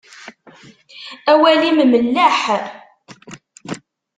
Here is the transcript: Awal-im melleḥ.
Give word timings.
Awal-im 1.31 1.79
melleḥ. 1.91 2.41